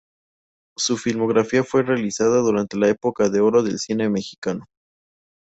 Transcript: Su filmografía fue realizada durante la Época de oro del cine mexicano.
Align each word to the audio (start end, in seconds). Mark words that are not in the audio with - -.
Su 0.79 0.97
filmografía 0.97 1.63
fue 1.63 1.83
realizada 1.83 2.39
durante 2.39 2.75
la 2.75 2.89
Época 2.89 3.29
de 3.29 3.39
oro 3.39 3.61
del 3.61 3.77
cine 3.77 4.09
mexicano. 4.09 4.65